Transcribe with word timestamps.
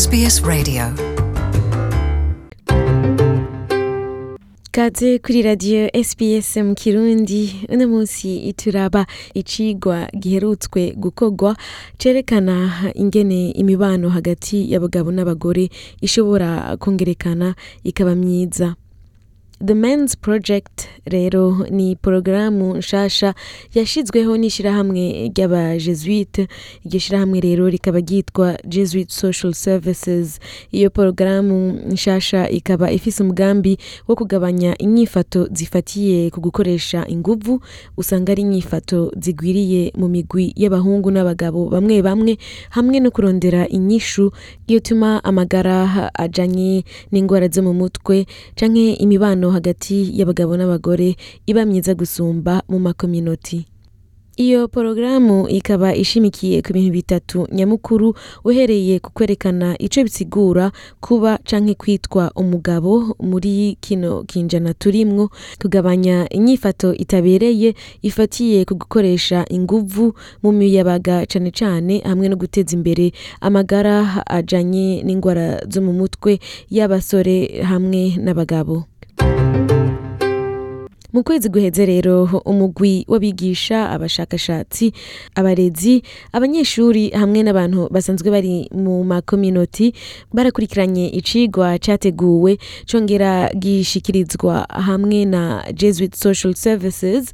SBS 0.00 0.42
Radio 0.46 0.82
kaze 4.70 5.18
kuri 5.18 5.42
radiyo 5.42 5.88
SPS 6.04 6.50
mu 6.66 6.74
kirundi 6.74 7.54
uno 7.72 7.84
munsi 7.92 8.52
turaba 8.60 9.04
icigwa 9.40 9.98
giherutswe 10.22 10.82
gukogwa, 11.02 11.52
cerekana 12.00 12.54
ingene 13.02 13.38
imibano 13.62 14.06
hagati 14.16 14.56
y'abagabo 14.72 15.08
n'abagore 15.12 15.64
ishobora 16.06 16.48
kongerekana 16.82 17.48
ikaba 17.90 18.12
myiza 18.22 18.68
The 19.66 19.74
Men's 19.74 20.14
Project 20.16 20.86
rero 21.06 21.56
ni 21.70 21.96
porogaramu 21.96 22.76
nshasha 22.76 23.34
yashyizweho 23.74 24.36
n'ishyirahamwe 24.38 25.28
ry'abajesuite 25.36 26.46
iryo 26.84 27.00
shyirahamwe 27.00 27.40
rero 27.40 27.68
rikaba 27.68 27.98
ryitwa 28.00 28.58
Jesuit 28.68 29.10
Social 29.10 29.52
Services 29.52 30.40
iyo 30.70 30.90
porogaramu 30.90 31.72
nshasha 31.88 32.50
ikaba 32.50 32.90
ifise 32.92 33.22
umugambi 33.22 33.78
wo 34.08 34.14
kugabanya 34.16 34.78
inyifato 34.78 35.46
zifatiye 35.52 36.30
ku 36.30 36.40
gukoresha 36.40 37.06
inguvu 37.06 37.60
usanga 37.96 38.32
ari 38.32 38.42
inyifato 38.42 39.10
zigwiriye 39.20 39.92
mu 39.98 40.06
migwi 40.08 40.52
y'abahungu 40.56 41.10
n'abagabo 41.10 41.66
bamwe 41.68 41.98
bamwe 42.02 42.38
hamwe 42.70 43.00
no 43.00 43.10
kurondera 43.10 43.66
inyishu 43.68 44.30
yotuma 44.68 45.18
amagara 45.26 46.10
ajanye 46.14 46.84
n'ingwara 47.12 47.48
zo 47.50 47.62
mu 47.66 47.74
mutwe 47.74 48.22
canke 48.54 48.94
imibano 49.02 49.47
isano 49.48 49.50
hagati 49.50 50.10
y'abagabo 50.14 50.56
n'abagore 50.56 51.16
iba 51.48 51.64
myiza 51.64 51.94
gusumba 51.96 52.60
mu 52.68 52.78
makominoti 52.78 53.64
iyo 54.38 54.68
porogaramu 54.70 55.48
ikaba 55.50 55.94
ishimikiye 55.98 56.62
ku 56.62 56.70
bintu 56.72 56.92
bitatu 56.94 57.38
nyamukuru 57.52 58.14
uhereye 58.46 59.00
ku 59.02 59.10
kwerekana 59.10 59.74
icyo 59.82 60.02
bisigura 60.06 60.70
kuba 61.02 61.38
canke 61.42 61.74
kwitwa 61.74 62.30
umugabo 62.38 63.16
muri 63.20 63.74
kino 63.82 64.22
kinjana 64.30 64.74
turimwo 64.78 65.30
kugabanya 65.60 66.28
inyifato 66.30 66.94
itabereye 66.94 67.74
ifatiye 68.06 68.62
ku 68.64 68.74
gukoresha 68.78 69.42
inguvu 69.50 70.14
mu 70.42 70.52
miyabaga 70.54 71.26
cane 71.26 71.50
cane 71.50 71.98
hamwe 72.06 72.26
no 72.30 72.36
guteza 72.38 72.70
imbere 72.78 73.10
amagara 73.42 74.22
ajyanye 74.30 75.02
n'indwara 75.02 75.66
zo 75.68 75.82
mu 75.82 75.90
mutwe 75.98 76.38
y'abasore 76.70 77.62
hamwe 77.66 78.00
n'abagabo 78.22 78.86
mu 81.18 81.24
kwezi 81.26 81.48
guheze 81.50 81.82
rero 81.92 82.14
umugwi 82.46 83.02
w'abigisha 83.10 83.78
abashakashatsi 83.94 84.86
abarezi 85.38 85.94
abanyeshuri 86.36 87.02
hamwe 87.20 87.40
n'abantu 87.42 87.80
basanzwe 87.94 88.28
bari 88.34 88.54
mu 88.82 88.94
makominoti 89.12 89.86
barakurikiranye 90.36 91.04
icigwa 91.18 91.68
cyateguwe 91.84 92.50
congera 92.90 93.32
gishikirizwa 93.62 94.54
hamwe 94.86 95.18
na 95.32 95.42
Jesuit 95.80 96.14
Social 96.24 96.52
Services 96.66 97.24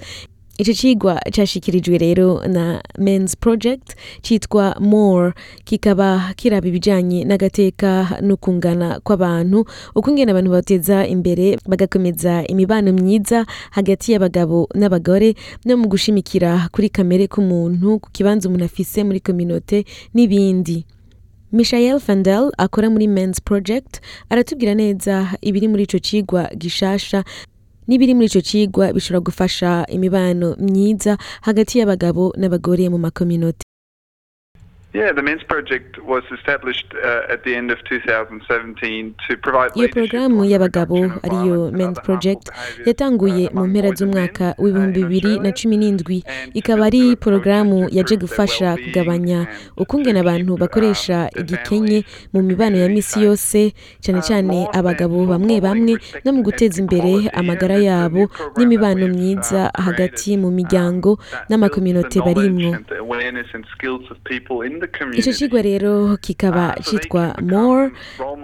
E 0.56 0.62
icyo 0.62 0.74
kigwa 0.78 1.19
cyashyikirijwe 1.34 1.97
rero 1.98 2.28
na 2.48 2.78
men's 3.02 3.34
project 3.36 3.97
cyitwa 4.22 4.77
more 4.80 5.33
kikaba 5.66 6.30
kiraba 6.38 6.66
ibijyanye 6.70 7.20
n'agateka 7.27 7.91
no 8.28 8.34
kungana 8.42 8.88
kw'abantu 9.05 9.58
uko 9.98 10.06
ingana 10.12 10.30
abantu 10.30 10.50
bateza 10.56 10.98
imbere 11.14 11.47
bagakomeza 11.70 12.34
imibano 12.52 12.88
e 12.88 12.92
myiza 13.00 13.38
hagati 13.77 14.06
y'abagabo 14.12 14.58
n'abagore 14.78 15.30
no 15.66 15.75
mu 15.80 15.86
gushimikira 15.92 16.50
kuri 16.75 16.88
kamere 16.97 17.25
k'umuntu 17.32 17.88
ku 18.02 18.08
kibanza 18.14 18.44
umuntu 18.48 18.64
afise 18.70 18.98
muri 19.06 19.20
kominote 19.27 19.78
n'ibindi 20.14 20.78
Michael 21.56 21.98
Fandel 22.06 22.44
akora 22.64 22.86
muri 22.94 23.06
men's 23.16 23.41
project 23.48 23.91
aratubwira 24.30 24.72
neza 24.82 25.14
ibiri 25.48 25.66
muri 25.72 25.82
icyo 25.86 25.98
kigwa 26.06 26.42
gishasha 26.60 27.20
n'ibiri 27.89 28.13
muri 28.15 28.27
icyo 28.31 28.43
kigwa 28.49 28.87
bishobora 28.97 29.27
gufasha 29.29 29.69
imibano 29.97 30.49
myiza 30.69 31.12
hagati 31.47 31.72
y'abagabo 31.78 32.22
n'abagore 32.41 32.84
mu 32.93 32.99
makominote 33.06 33.63
Yeah, 34.94 35.10
the 35.12 35.22
Men's 35.27 35.43
Project 35.43 35.99
was 36.06 36.22
established 36.31 36.87
uh, 36.94 37.22
at 37.28 37.43
the 37.43 37.53
end 37.56 37.72
of 37.75 37.78
2017 37.82 39.16
to 39.28 39.37
provide 39.37 39.71
Iyo 39.77 39.88
porogaramu 39.88 40.44
y'abagabo 40.47 41.10
ariyo 41.27 41.71
Men's 41.72 41.99
Project 42.06 42.47
yatanguye 42.87 43.50
mu 43.55 43.66
mpera 43.66 43.91
z'umwaka 43.93 44.55
uh, 44.59 44.65
w'ibihumbi 44.65 45.03
bibiri 45.05 45.38
na 45.38 45.50
cumi 45.53 45.77
n'indwi 45.77 46.22
ikaba 46.55 46.87
ari 46.87 47.16
porogaramu 47.16 47.88
yaje 47.91 48.15
gufasha 48.16 48.78
kugabanya 48.84 49.47
ukungena 49.77 50.21
abantu 50.22 50.56
bakoresha 50.56 51.28
igikenye 51.41 52.05
mu 52.32 52.43
mibano 52.43 52.76
ya 52.78 52.88
misi 52.88 53.19
yose 53.26 53.72
cyane 54.00 54.19
uh, 54.19 54.25
cyane 54.28 54.56
abagabo 54.78 55.26
bamwe 55.26 55.59
bamwe 55.61 55.94
no 56.22 56.31
mu 56.37 56.41
guteza 56.47 56.78
imbere 56.78 57.12
amagara 57.41 57.75
yabo 57.82 58.22
n'imibano 58.56 59.11
myiza 59.11 59.75
hagati 59.87 60.38
mu 60.38 60.55
miryango 60.55 61.19
n'amakominote 61.50 62.16
barimwo 62.26 62.71
icyo 65.19 65.33
kigo 65.39 65.59
rero 65.62 65.93
kikaba 66.21 66.75
ah, 66.75 66.77
cyitwa 66.84 67.25
more 67.53 67.91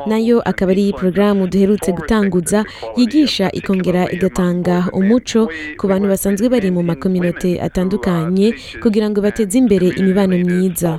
nayo 0.08 0.40
akaba 0.48 0.72
ari 0.72 0.92
porogaramu 0.96 1.44
duherutse 1.50 1.92
gutanguza 1.92 2.64
yigisha 2.96 3.50
ikongera 3.52 4.08
igatanga 4.14 4.88
umuco 4.96 5.50
ku 5.76 5.84
bantu 5.90 6.06
basanzwe 6.12 6.46
bari 6.48 6.70
mu 6.72 6.80
makominote 6.82 7.60
atandukanye 7.60 8.54
kugira 8.82 9.06
ngo 9.10 9.18
bateze 9.20 9.54
imbere 9.60 9.86
imibano 10.00 10.34
myiza 10.40 10.98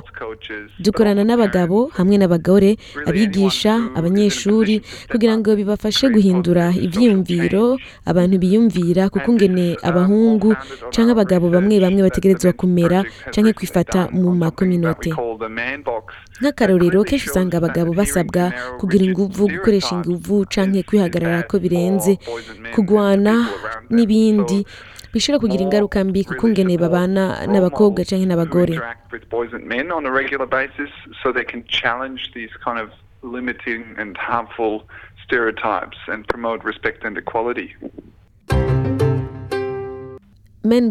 dukorana 0.78 1.22
n'abagabo 1.26 1.78
hamwe 1.98 2.16
n'abagore 2.20 2.70
abigisha 3.08 3.72
abanyeshuri 3.98 4.74
kugira 5.10 5.34
ngo 5.40 5.50
bibafashe 5.58 6.04
guhindura 6.14 6.64
ibyiyumviro 6.84 7.64
abantu 8.10 8.34
biyumvira 8.42 9.02
kuko 9.12 9.28
ngene 9.34 9.66
abahungu 9.88 10.50
cyangwa 10.94 11.10
abagabo 11.16 11.46
bamwe 11.54 11.76
bamwe 11.84 12.00
bategerezwa 12.06 12.52
kumera 12.60 12.98
cyangwa 13.32 13.50
kwifata 13.58 14.00
mu 14.12 14.30
makominote 14.42 15.10
nk'akarorero 15.48 17.02
kenshi 17.04 17.26
usanga 17.30 17.56
abagabo 17.58 17.90
basabwa 17.98 18.44
kugira 18.78 19.02
ingufu 19.08 19.50
gukoresha 19.54 19.94
ingufu 20.06 20.46
canke 20.52 20.82
kwihagarara 20.86 21.42
ko 21.50 21.58
birenze 21.58 22.12
kugwana 22.74 23.50
n'ibindi 23.90 24.62
bishobora 25.12 25.42
kugira 25.42 25.64
ingaruka 25.66 25.98
mbi 26.06 26.22
kuko 26.28 26.44
ngene 26.50 26.78
babana 26.78 27.42
n'abakobwa 27.50 28.06
canke 28.06 28.26
n'abagore 28.26 28.76
limiting 40.62 40.64
and 40.64 40.88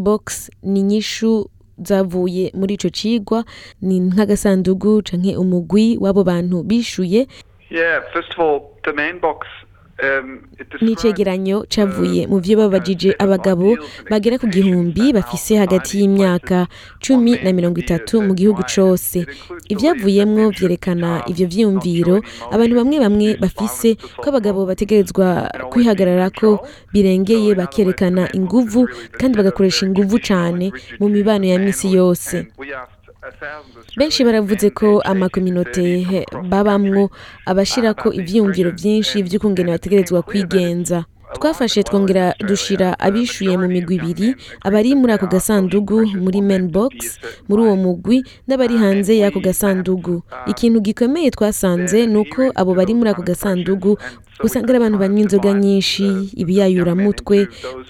ni 0.63 0.79
inyishu 0.81 1.47
zavuye 1.87 2.43
muri 2.59 2.71
icyo 2.77 2.89
cigwa 2.97 3.39
ni 3.87 3.97
nk'agasandugu 4.09 4.91
canke 5.07 5.31
umugwi 5.43 5.85
w'abo 6.03 6.21
bantu 6.29 6.57
bishuye 6.69 7.21
ni 10.83 10.91
icyegeranyo 10.95 11.57
cyavuye 11.71 12.21
mu 12.31 12.37
vyo 12.43 12.53
babajije 12.61 13.09
abagabo 13.23 13.67
bagera 14.11 14.35
ku 14.41 14.47
gihumbi 14.55 15.03
bafise 15.17 15.51
hagati 15.61 15.91
y'imyaka 16.01 16.57
cumi 17.03 17.31
na 17.43 17.49
mirongo 17.57 17.77
itatu 17.85 18.13
mu 18.25 18.33
gihugu 18.39 18.61
cyose 18.73 19.17
ibyavuyemo 19.73 20.43
vyerekana 20.57 21.09
ibyo 21.31 21.45
byiyumviro 21.49 22.15
abantu 22.55 22.73
bamwe 22.79 22.97
bamwe 23.05 23.27
bafise 23.43 23.87
ko 24.19 24.25
abagabo 24.31 24.59
bategerezwa 24.71 25.27
kwihagarara 25.71 26.27
ko 26.39 26.49
birengeye 26.93 27.49
bakerekana 27.59 28.23
inguvu 28.37 28.79
kandi 29.19 29.33
bagakoresha 29.39 29.81
inguvu 29.87 30.15
cane 30.27 30.65
mu 30.99 31.07
mibano 31.15 31.45
ya 31.51 31.57
misi 31.63 31.87
yose 31.97 32.33
benshi 33.99 34.19
baravuze 34.27 34.67
ko 34.79 34.87
amakominote 35.11 35.85
babamwo 36.51 37.01
abashira 37.51 37.89
ko 38.01 38.07
ivyiyumviro 38.19 38.69
byinshi, 38.77 39.15
vy'ukungene 39.27 39.69
bategerezwa 39.75 40.19
kwigenza 40.27 40.97
twafashe 41.39 41.83
twongera 41.87 42.25
dushyira 42.47 42.87
abishyuye 43.07 43.55
mu 43.61 43.67
migwi 43.75 43.95
ibiri 43.99 44.27
abari 44.67 44.91
muri 44.99 45.11
ako 45.15 45.25
gasandugu 45.33 45.97
muri 46.23 46.39
meni 46.47 46.67
bogisi 46.75 47.15
muri 47.47 47.59
uwo 47.65 47.75
mugwi 47.85 48.17
n'abari 48.47 48.75
hanze 48.83 49.11
y'ako 49.21 49.39
gasandugu 49.47 50.15
ikintu 50.51 50.77
gikomeye 50.87 51.27
twasanze 51.35 51.99
ni 52.13 52.17
uko 52.21 52.41
abo 52.59 52.71
bari 52.77 52.93
muri 52.97 53.09
ako 53.15 53.21
gasandugu 53.29 53.91
usanga 54.43 54.67
ari 54.71 54.77
abantu 54.79 54.97
banywa 55.03 55.21
inzoga 55.23 55.51
nyinshi 55.63 56.05
ibiyayuramutwe 56.41 57.37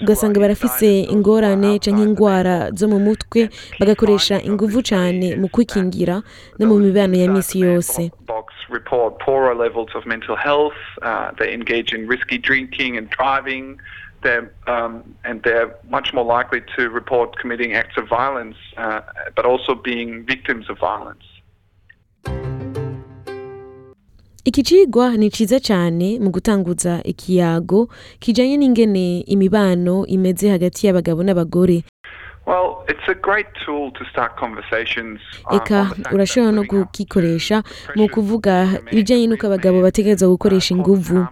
ugasanga 0.01 0.37
barafise 0.43 0.91
ingorane 1.13 1.79
cyangwa 1.83 2.03
indwara 2.07 2.55
zo 2.77 2.85
mu 2.91 2.99
mutwe 3.07 3.49
bagakoresha 3.79 4.35
ingufu 4.47 4.79
cyane 4.89 5.25
mu 5.39 5.47
kwikingira 5.53 6.15
no 6.59 6.63
mu 6.69 6.75
mibano 6.83 7.15
ya 7.17 7.27
minsi 7.33 7.55
yose 7.65 8.01
report 8.71 9.19
poorer 9.19 9.51
levels 9.57 9.91
of 9.99 10.03
mental 10.05 10.37
health. 10.37 10.77
Uh, 11.03 11.29
they 11.37 11.51
engage 11.53 11.91
in 11.91 12.07
risky 12.07 12.37
drinking 12.37 12.91
and 12.95 13.05
drugs. 13.09 13.30
driving. 13.31 13.79
They're, 14.23 14.51
um, 14.67 14.93
and 15.23 15.41
they're 15.43 15.69
much 15.89 16.09
more 16.13 16.25
likely 16.25 16.61
to 16.75 16.89
report 16.99 17.37
committing 17.41 17.73
acts 17.73 17.97
of 17.97 18.07
violence, 18.07 18.55
uh, 18.77 19.01
but 19.35 19.45
also 19.45 19.73
being 19.91 20.09
victims 20.27 20.65
of 20.69 20.77
violence. 20.77 21.25
ni 25.19 25.29
ciza 25.31 25.59
cyane 25.59 26.19
mu 26.19 26.29
gutanguza 26.29 27.01
ikiyago 27.03 27.87
kijanye 28.19 28.57
n'ingene 28.57 29.19
imibano 29.19 29.95
imeze 30.07 30.49
hagati 30.49 30.87
y'abagabo 30.87 31.23
n'abagore 31.23 31.83
Well, 32.47 32.69
it's 32.93 33.07
a 33.07 33.13
great 33.27 33.45
tool 33.65 33.91
to 33.91 34.03
start 34.11 34.31
conversations. 34.43 35.19
Uh, 35.45 35.55
Eka 35.55 35.91
urashobora 36.13 36.51
no 36.51 36.63
kugikoresha 36.63 37.57
mu 37.95 38.07
kuvuga 38.09 38.67
ibijyanye 38.91 39.25
n'uko 39.27 39.45
abagabo 39.47 39.81
bategereza 39.81 40.25
gukoresha 40.27 40.73
uh, 40.75 40.79
inguvu 40.79 41.27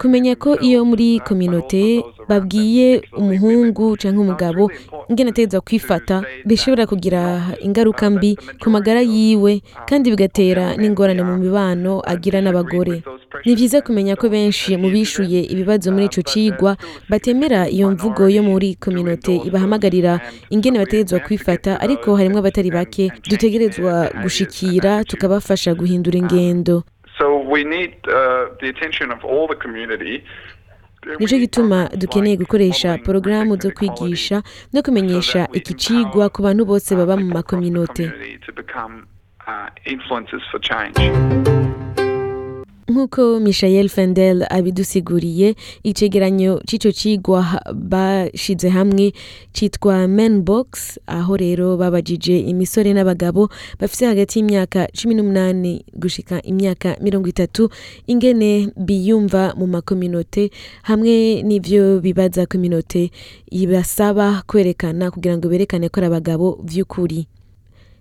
kumenya 0.00 0.32
ko 0.40 0.56
iyo 0.56 0.80
muri 0.88 1.20
kominote 1.20 2.00
babwiye 2.24 3.04
umuhungu 3.12 3.92
cyangwa 4.00 4.20
umugabo 4.24 4.72
ingene 5.12 5.28
ateza 5.36 5.60
kwifata 5.60 6.24
bishobora 6.48 6.88
kugira 6.88 7.52
ingaruka 7.60 8.08
mbi 8.08 8.32
ku 8.60 8.66
magara 8.72 9.04
yiwe 9.04 9.60
kandi 9.88 10.08
bigatera 10.12 10.72
n'ingorane 10.80 11.20
mu 11.28 11.36
mibano 11.36 12.00
agira 12.12 12.40
n'abagore 12.40 13.04
ni 13.44 13.52
byiza 13.56 13.84
kumenya 13.84 14.16
ko 14.16 14.32
benshi 14.32 14.72
mu 14.80 14.88
bishuye 14.88 15.44
ibibazo 15.52 15.92
muri 15.92 16.08
icyo 16.08 16.22
cigwa 16.24 16.72
batemera 17.12 17.68
iyo 17.68 17.84
mvugo 17.92 18.24
yo 18.32 18.40
muri 18.40 18.80
kominote 18.80 19.36
ibahamagarira 19.48 20.12
ingene 20.48 20.80
bategerezwa 20.80 21.20
kwifata 21.26 21.70
ariko 21.84 22.16
harimo 22.16 22.40
abatari 22.40 22.72
bake 22.72 23.04
dutegerezwa 23.28 23.92
gushikira 24.22 25.04
tukabafasha 25.04 25.76
guhindura 25.76 26.16
ingendo 26.24 26.84
we 27.50 27.90
uh, 29.34 29.40
nicyo 31.20 31.36
gituma 31.38 31.88
dukeneye 32.00 32.36
gukoresha 32.42 32.88
porogaramu 33.04 33.56
zo 33.62 33.70
kwigisha 33.70 34.42
no 34.72 34.82
kumenyesha 34.84 35.48
iki 35.56 35.72
kigwa 35.74 36.28
ku 36.28 36.42
bantu 36.44 36.64
bose 36.68 36.92
baba 36.94 37.14
uh, 37.16 37.20
mu 37.20 37.26
makominote 37.34 38.04
nk'uko 42.90 43.38
Michael 43.46 43.86
Fendel 43.94 44.42
abidusiguriye 44.50 45.54
icyegeranyo 45.86 46.58
cy'icyo 46.66 46.90
kigwa 46.98 47.42
bashyize 47.90 48.68
hamwe 48.74 49.12
cyitwa 49.54 50.08
Men 50.10 50.42
Box 50.42 50.98
aho 51.06 51.32
rero 51.42 51.76
babajije 51.80 52.34
imisore 52.50 52.90
n'abagabo 52.94 53.46
bafite 53.80 54.04
hagati 54.10 54.32
y'imyaka 54.38 54.80
cumi 54.98 55.14
n'umunani 55.14 55.72
gushika 56.02 56.42
imyaka 56.50 56.96
mirongo 57.00 57.26
itatu 57.30 57.70
ingene 58.10 58.68
biyumva 58.76 59.54
mu 59.58 59.66
makominote 59.70 60.50
hamwe 60.90 61.14
n'ivyo 61.46 62.00
bibaza 62.04 62.42
kominote 62.50 63.10
ibasaba 63.62 64.42
kwerekana 64.50 65.10
kugira 65.14 65.34
ngo 65.38 65.46
berekane 65.48 65.86
ko 65.90 65.96
ari 66.00 66.08
abagabo 66.10 66.46
by’ukuri. 66.66 67.20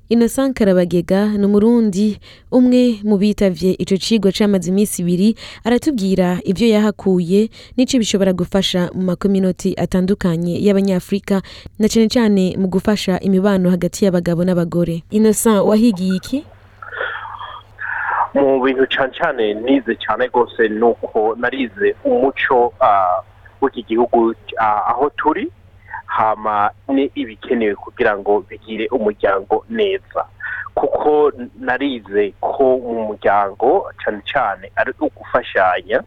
Innocent 0.10 0.56
Karabagega 0.58 1.38
ni 1.38 1.46
umurundi 1.46 2.06
umwe 2.52 2.82
mu 3.10 3.16
bitavye 3.22 3.78
ico 3.84 3.94
cigwa 4.04 4.32
c'amaze 4.34 4.66
imisi 4.74 5.02
ibiri 5.06 5.30
aratubwira 5.68 6.28
ibyo 6.52 6.66
yahakuye 6.74 7.40
n'ico 7.78 7.94
bishobora 8.02 8.34
gufasha 8.34 8.90
mu 8.98 9.04
makominoti 9.14 9.70
atandukanye 9.84 10.54
y’Abanyafurika 10.66 11.36
na 11.80 11.86
cane 11.94 12.08
cyane 12.16 12.44
mu 12.62 12.68
gufasha 12.74 13.14
imibano 13.28 13.70
hagati 13.70 14.02
y'abagabo 14.06 14.42
n'abagore. 14.46 14.96
Innocent 15.18 15.62
wahigiye 15.70 16.16
iki? 16.18 16.38
mu 18.34 18.46
bintu 18.66 18.86
cane 18.90 19.14
cane 19.20 19.46
nize 19.66 19.94
cane 20.02 20.26
rwose 20.34 20.62
nuko 20.80 21.20
narize 21.42 21.88
umuco 22.10 22.58
ah, 22.82 23.22
w'iki 23.62 23.82
gihugu 23.90 24.20
ah, 24.58 24.90
aho 24.92 25.06
turi 25.22 25.46
hama 26.10 26.72
ni 26.88 27.04
ibikenewe 27.16 27.76
kugira 27.76 28.12
ngo 28.20 28.34
bigire 28.50 28.86
umuryango 28.98 29.56
neza 29.80 30.22
kuko 30.78 31.12
narize 31.68 32.24
ko 32.54 32.64
mu 32.86 33.00
muryango 33.10 33.70
cyane 34.02 34.20
cyane 34.32 34.66
ari 34.80 34.92
ugufashanya 35.08 35.98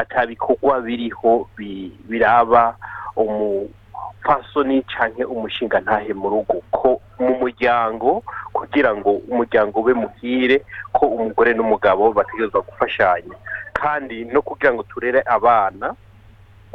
atabikorwa 0.00 0.74
biriho 0.86 1.32
biraba 2.08 2.62
umupfasoni 3.22 4.76
cyangwa 4.92 5.24
umushinga 5.34 5.76
ntahe 5.84 6.12
mu 6.20 6.28
rugo 6.34 6.56
ko 6.78 6.88
mu 7.22 7.30
muryango 7.40 8.10
kugira 8.56 8.90
ngo 8.98 9.10
umuryango 9.30 9.74
ube 9.82 9.92
muhire 10.02 10.56
ko 10.96 11.02
umugore 11.16 11.50
n'umugabo 11.56 12.02
bategerezwa 12.16 12.60
gufashanya 12.68 13.36
kandi 13.80 14.16
no 14.32 14.40
kugira 14.46 14.70
ngo 14.74 14.82
turere 14.90 15.20
abana 15.36 15.86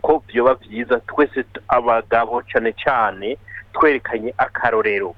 ko 0.05 0.13
byoba 0.29 0.53
byiza 0.61 0.95
twese 1.09 1.39
abagabo 1.77 2.33
cyane 2.51 2.69
cyane 2.83 3.27
twerekanye 3.75 4.29
akarorero 4.45 5.09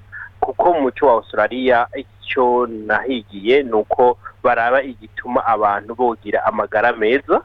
kuko 0.44 0.64
mu 0.76 0.80
muco 0.86 1.02
wa 1.08 1.14
Australia 1.20 1.78
icyo 2.04 2.46
nahigiye 2.90 3.56
ni 3.70 3.76
uko 3.82 4.04
baraba 4.44 4.80
igituma 4.92 5.40
abantu 5.56 5.90
bogira 6.00 6.40
amagara 6.50 6.90
meza 7.02 7.38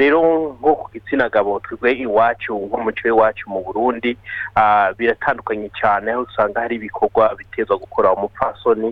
rero 0.00 0.18
nko 0.58 0.70
ku 0.80 0.84
gitsina 0.92 1.26
gabo 1.34 1.52
twebwe 1.64 1.90
iwacu 2.06 2.52
nk'umuco 2.66 3.02
w'iwacu 3.06 3.44
mu 3.52 3.60
burundi 3.66 4.10
ah, 4.62 4.88
biratandukanye 4.98 5.68
cyane 5.80 6.06
aho 6.12 6.20
usanga 6.28 6.62
hari 6.62 6.74
ibikorwa 6.78 7.24
biteza 7.40 7.74
gukora 7.82 8.14
umupfasoni 8.16 8.88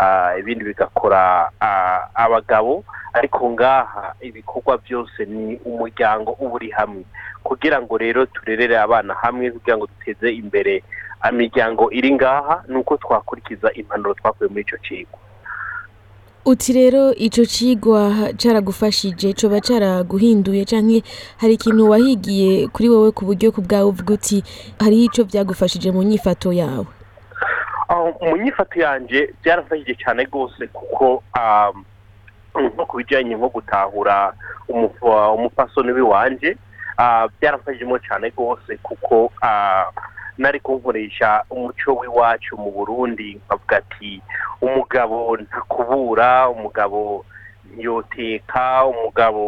Ah, 0.00 0.38
ibindi 0.38 0.64
bigakora 0.64 1.50
ah, 1.60 2.00
abagabo 2.14 2.84
ariko 3.18 3.50
ngaha 3.50 4.14
ibikorwa 4.22 4.78
byose 4.78 5.26
ni 5.26 5.58
umuryango 5.66 6.38
uba 6.38 6.54
uri 6.54 6.70
hamwe 6.70 7.02
kugira 7.42 7.82
ngo 7.82 7.98
rero 7.98 8.22
turerere 8.30 8.78
abana 8.78 9.14
hamwe 9.18 9.50
kugira 9.50 9.74
ngo 9.76 9.86
duteze 9.90 10.28
imbere 10.38 10.84
ah, 11.20 11.30
imiryango 11.34 11.90
iri 11.90 12.14
ngaha 12.14 12.62
ni 12.70 12.76
uko 12.78 12.94
twakurikiza 13.02 13.72
impanuro 13.80 14.14
twakuye 14.20 14.46
muri 14.50 14.62
icyo 14.62 14.78
kigo 14.86 15.16
uti 16.46 16.70
rero 16.78 17.02
icyo 17.18 17.42
kigwa 17.50 18.02
cyaragufashije 18.38 19.34
cyoba 19.38 19.58
cyaraguhinduye 19.66 20.62
cyangwa 20.70 21.02
hari 21.42 21.52
ikintu 21.58 21.82
wahigiye 21.90 22.70
kuri 22.70 22.86
wowe 22.92 23.10
ku 23.18 23.22
buryo 23.26 23.50
ku 23.50 23.60
bwawe 23.66 23.86
uvuga 23.90 24.14
uti 24.14 24.38
hariho 24.78 25.04
icyo 25.10 25.22
byagufashije 25.28 25.88
mu 25.96 26.02
nyifato 26.06 26.50
yawe 26.62 26.90
mu 27.88 28.38
yanjye 28.82 29.20
byaravugije 29.40 29.94
cyane 30.02 30.20
rwose 30.28 30.60
kuko 30.76 31.06
um, 31.38 31.76
nko 32.74 32.82
ku 32.90 32.94
bijyanye 32.98 33.34
nko 33.38 33.48
gutahura 33.56 34.16
umupasoni 35.36 35.90
w'iwanjye 35.96 36.50
uh, 37.00 37.24
byaravugijemo 37.38 37.96
cyane 38.06 38.26
rwose 38.34 38.70
kuko 38.86 39.24
uh, 39.42 39.88
nari 40.40 40.60
kumvurisha 40.64 41.30
umuco 41.54 41.90
w'iwacu 42.00 42.52
mu 42.62 42.70
burundi 42.76 43.28
nkavuga 43.46 43.74
ati 43.82 44.12
umugabo 44.64 45.18
ntakubura 45.42 46.30
umugabo 46.52 47.00
ntiyoteka 47.74 48.64
umugabo 48.90 49.44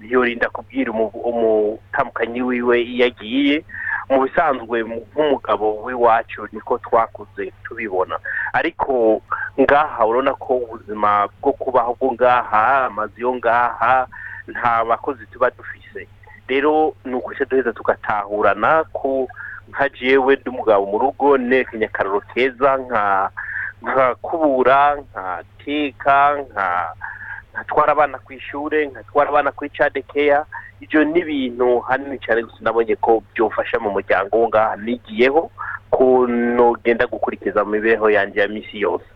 ntiyorinda 0.00 0.46
kubwira 0.54 0.88
umutambukanyi 0.94 2.40
wiwe 2.48 2.76
iyo 2.92 3.06
agiye 3.10 3.56
mu 4.10 4.16
bisanzwe 4.24 4.76
nk'umugabo 4.88 5.66
w'iwacu 5.84 6.40
niko 6.54 6.74
twakuze 6.86 7.44
tubibona 7.64 8.16
ariko 8.58 8.92
ngaha 9.62 10.00
urabona 10.08 10.32
ko 10.44 10.50
ubuzima 10.64 11.10
bwo 11.40 11.52
kubaho 11.62 11.90
bwo 12.00 12.08
ngaha 12.14 12.62
amazu 12.88 13.16
yo 13.26 13.32
ngaha 13.38 13.92
nta 14.52 14.74
bakozi 14.88 15.22
tuba 15.32 15.46
dufise 15.56 16.00
rero 16.50 16.70
ni 17.06 17.14
ukurya 17.18 17.48
duheza 17.48 17.72
tugatahurana 17.78 18.70
ko 18.96 19.10
nka 19.70 19.86
jewe 19.96 20.32
n'umugabo 20.44 20.82
mu 20.92 20.96
rugo 21.02 21.26
nerekanye 21.48 21.86
akararo 21.90 22.20
keza 22.32 22.70
nka 22.84 23.06
kubura 24.24 24.80
nkateka 25.04 26.16
nka 26.46 26.68
nkatwara 27.54 27.92
abana 27.94 28.18
ku 28.18 28.32
ishuri 28.34 28.86
nkatwara 28.90 29.30
abana 29.30 29.52
kuri 29.54 29.70
cade 29.78 30.02
keya 30.02 30.42
ibyo 30.82 31.04
ni 31.06 31.20
ibintu 31.22 31.78
hanini 31.86 32.18
cyane 32.18 32.42
gusa 32.42 32.56
nabonye 32.66 32.96
ko 32.98 33.22
byofasha 33.32 33.78
mu 33.78 33.90
muryango 33.94 34.34
uwo 34.36 34.48
ngaho 34.50 34.74
nigiyeho 34.82 35.42
ko 35.94 36.02
nugenda 36.58 37.06
gukurikiza 37.06 37.62
mu 37.64 37.70
mibereho 37.78 38.10
yanjye 38.10 38.40
ya 38.42 38.48
minsi 38.50 38.74
yose 38.82 39.06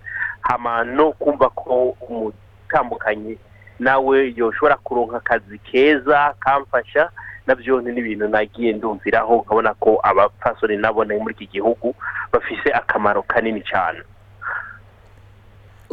no 0.94 1.10
kumva 1.18 1.50
ko 1.58 1.92
umutambukanye 2.08 3.38
nawe 3.82 4.30
yoshobora 4.38 4.76
kuronka 4.84 5.16
akazi 5.18 5.58
keza 5.58 6.34
kamfasha 6.40 7.10
nabyo 7.46 7.80
ni 7.82 7.90
ibintu 8.00 8.28
nagiye 8.30 8.70
ndumviraho 8.78 9.42
nkabona 9.42 9.74
ko 9.82 9.98
abapfasoni 10.02 10.76
nabona 10.78 11.14
muri 11.18 11.34
iki 11.34 11.46
gihugu 11.58 11.94
bafise 12.32 12.70
akamaro 12.72 13.22
kanini 13.26 13.60
cyane 13.66 14.00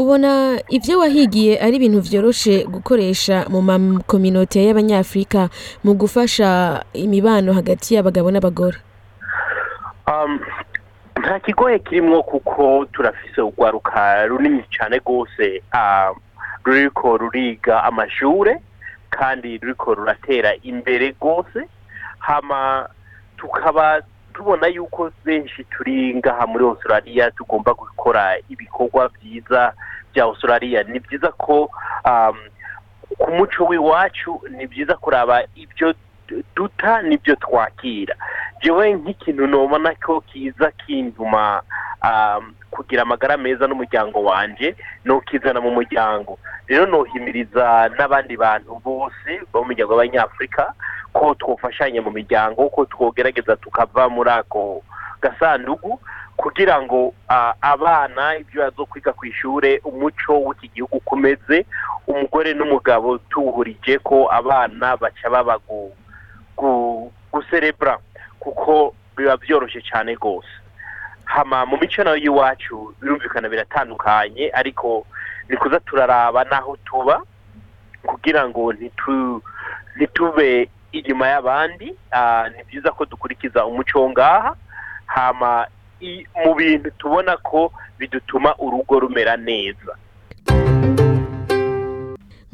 ubona 0.02 0.60
ibyo 0.76 0.94
wahigiye 1.04 1.54
ari 1.66 1.76
ibintu 1.80 2.00
byoroshye 2.08 2.56
gukoresha 2.76 3.36
mu 3.54 3.60
makominote 3.70 4.60
y'abanyafurika 4.68 5.42
mu 5.86 5.92
gufasha 6.02 6.48
imibano 7.06 7.50
hagati 7.60 7.88
y'abagabo 7.96 8.28
n'abagore 8.32 8.78
um, 10.12 10.32
nta 11.22 11.36
kigoye 11.44 11.78
kirimo 11.88 12.18
kuko 12.30 12.86
turafise 12.94 13.40
urwaruka 13.42 14.28
runini 14.30 14.62
cyane 14.76 14.96
rwose 15.02 15.46
um, 15.80 16.12
ruriko 16.66 17.08
ruriga 17.22 17.76
amashuri 17.90 18.54
kandi 19.16 19.50
ruriko 19.64 19.88
ruratera 19.98 20.52
imbere 20.72 21.06
rwose 21.18 21.60
tukaba 23.40 23.86
tubona 24.36 24.68
yuko 24.68 25.10
benshi 25.26 25.62
turi 25.72 26.16
ngaha 26.20 26.44
muri 26.52 26.64
australia 26.68 27.26
tugomba 27.38 27.72
gukora 27.82 28.24
ibikorwa 28.52 29.04
byiza 29.16 29.62
bya 30.14 30.24
australia 30.30 30.80
ni 30.92 30.98
byiza 31.04 31.30
ko 31.44 31.72
um, 32.10 32.38
ku 33.22 33.28
muco 33.38 33.62
w'iwacu 33.70 34.32
ni 34.56 34.64
byiza 34.70 34.94
kuraba 35.04 35.38
ibyo 35.64 35.88
duta 36.56 36.92
n'ibyo 37.08 37.34
twakira 37.44 38.16
njyewe 38.58 38.86
nk'ikintu 39.00 39.44
nubona 39.52 39.92
ko 40.06 40.14
kiza 40.30 40.68
kintuma 40.82 41.44
um, 42.08 42.44
kugira 42.74 43.02
amagara 43.06 43.36
meza 43.46 43.64
n'umuryango 43.68 44.20
wanjye 44.30 44.68
ni 45.06 45.12
ukizana 45.18 45.60
mu 45.66 45.72
muryango 45.78 46.32
rero 46.70 46.84
nuhimiriza 46.92 47.66
n'abandi 47.98 48.34
bantu 48.44 48.72
bose 48.86 49.30
bo 49.54 49.60
mu 49.62 49.66
muryango 49.68 49.92
w'abanyafurika 49.94 50.64
ko 51.16 51.32
twafashanya 51.40 52.02
mu 52.04 52.12
miryango 52.12 52.68
ko 52.70 52.84
twogerageza 52.92 53.56
tukava 53.56 54.12
muri 54.12 54.36
ako 54.36 54.84
gasanduku 55.24 55.96
kugira 56.36 56.76
ngo 56.84 57.16
abana 57.64 58.36
ibyo 58.44 58.60
bazo 58.68 58.84
kwiga 58.86 59.16
ku 59.16 59.24
ishuri 59.32 59.80
umuco 59.88 60.34
w'iki 60.46 60.68
gihugu 60.76 60.98
ukomeze 61.00 61.58
umugore 62.12 62.52
n'umugabo 62.54 63.16
tuwuhurije 63.32 63.96
ko 64.04 64.28
abana 64.28 64.98
baca 65.00 65.28
baba 65.32 65.56
guserebura 67.32 67.96
kuko 68.44 68.92
biba 69.16 69.38
byoroshye 69.40 69.80
cyane 69.88 70.12
rwose 70.20 70.52
hama 71.32 71.64
mu 71.66 71.80
mico 71.80 72.04
nayo 72.04 72.20
y'iwacu 72.20 72.76
birumvikana 73.00 73.48
biratandukanye 73.48 74.52
ariko 74.60 75.08
ni 75.48 75.56
kuza 75.58 75.80
turaraba 75.80 76.44
n'aho 76.52 76.76
tuba 76.84 77.24
kugira 78.04 78.42
ngo 78.48 78.62
ntitube 79.96 80.52
inyuma 81.00 81.26
y'abandi 81.34 81.88
ah, 82.20 82.44
ni 82.56 82.62
byiza 82.68 82.90
ko 82.98 83.02
dukurikiza 83.12 83.60
umuco 83.70 83.96
wo 84.02 84.08
ngaha 84.14 84.52
hama 85.16 85.52
mu 86.44 86.52
bintu 86.60 86.88
tubona 87.00 87.34
ko 87.48 87.60
bidutuma 88.00 88.50
urugo 88.66 88.94
rumera 89.04 89.34
neza 89.50 89.92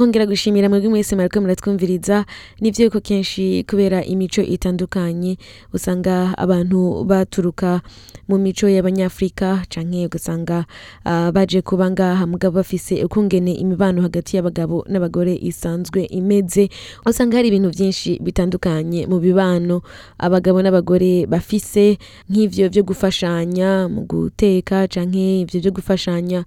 nkongera 0.02 0.26
gushimira 0.26 0.66
mwebwe 0.70 0.90
mwese 0.90 1.16
mwariko 1.16 1.38
muratwumviriza 1.46 2.26
nivyo 2.62 2.86
yuko 2.90 3.00
kenshi 3.06 3.62
kubera 3.70 4.02
imico 4.04 4.42
itandukanye 4.42 5.38
usanga 5.78 6.34
abantu 6.42 7.04
baturuka 7.06 7.82
mu 8.28 8.38
mico 8.42 8.66
y'abanyafurika 8.70 9.62
canke 9.70 10.06
ugasanga 10.10 10.66
ah, 11.06 11.30
baje 11.32 11.62
kuba 11.62 11.92
ngaha 11.94 12.26
mugabo 12.28 12.56
bafise 12.66 12.98
ukungene 13.06 13.54
imibano 13.62 14.02
hagati 14.02 14.34
y'abagabo 14.36 14.86
n'abagore 14.90 15.38
isanzwe 15.42 16.02
imeze 16.10 16.70
usanga 17.06 17.38
hari 17.38 17.48
ibintu 17.54 17.70
byinshi 17.70 18.18
bitandukanye 18.26 19.06
mu 19.08 19.20
bibano 19.22 19.82
abagabo 20.18 20.62
n'abagore 20.66 21.26
bafise 21.30 21.98
nk’ibyo 22.30 22.70
byo 22.74 22.82
gufashanya 22.90 23.86
mu 23.94 24.02
guteka 24.10 24.88
canke 24.90 25.42
ibyo 25.46 25.58
byo 25.62 25.72
gufashanya 25.78 26.40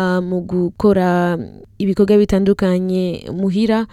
ah, 0.00 0.16
mu 0.24 0.40
gukora 0.48 1.36
ibikorwa 1.82 2.16
bitandukanye 2.16 3.01
muhira 3.32 3.86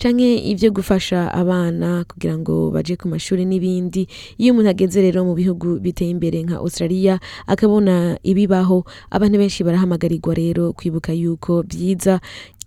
canke 0.00 0.26
ivyo 0.50 0.72
gufasha 0.74 1.30
abana 1.34 2.02
kugira 2.10 2.34
ngo 2.38 2.70
baje 2.74 2.96
ku 2.98 3.06
mashuri 3.08 3.44
n'ibindi 3.46 4.02
iyo 4.40 4.50
umuntu 4.52 4.70
ageze 4.74 4.98
rero 5.04 5.22
mu 5.28 5.34
bihugu 5.38 5.78
biteye 5.78 6.10
imbere 6.14 6.38
nka 6.46 6.56
Australia 6.64 7.14
akabona 7.52 8.18
ibibaho 8.30 8.78
abantu 9.14 9.36
benshi 9.40 9.60
barahamagarirwa 9.66 10.32
rero 10.40 10.64
kwibuka 10.76 11.10
yuko 11.22 11.52
byiza 11.70 12.14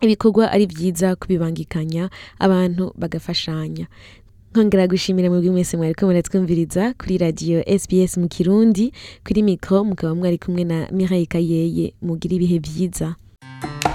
ibikorwa 0.06 0.44
ari 0.54 0.66
byiza 0.72 1.08
kubibangikanya 1.20 2.04
abantu 2.46 2.84
bagafashanya 3.02 3.86
nkongera 4.54 4.88
gushimira 4.92 5.28
mwebwe 5.28 5.52
mwese 5.52 5.74
mwariko 5.76 6.02
muratwumviriza 6.08 6.84
kuri 7.00 7.16
radio 7.20 7.58
SBS 7.80 8.14
mu 8.22 8.28
Kirundi 8.32 8.96
kuri 9.28 9.40
mikro 9.44 9.78
mukaba 9.90 10.16
mwari 10.16 10.38
kumwe 10.40 10.64
na 10.70 10.78
Mireille 10.96 11.28
Kayeye 11.34 11.86
mugira 12.06 12.34
ibihe 12.40 12.58
byiza 12.66 13.08